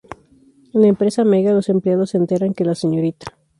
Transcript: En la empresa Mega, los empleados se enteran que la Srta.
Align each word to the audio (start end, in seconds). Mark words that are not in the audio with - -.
En 0.73 0.81
la 0.81 0.87
empresa 0.87 1.23
Mega, 1.23 1.51
los 1.53 1.69
empleados 1.69 2.09
se 2.09 2.17
enteran 2.17 2.55
que 2.55 2.65
la 2.65 2.73
Srta. 2.73 3.37